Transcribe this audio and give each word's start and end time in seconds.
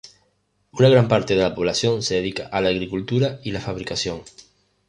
Una 0.71 0.89
gran 0.89 1.07
parte 1.07 1.35
de 1.35 1.43
la 1.43 1.53
población 1.53 2.01
se 2.01 2.15
dedica 2.15 2.47
a 2.47 2.59
la 2.61 2.69
agricultura 2.69 3.39
y 3.43 3.51
fabricación. 3.51 4.23